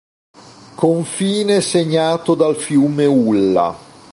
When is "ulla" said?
3.05-3.77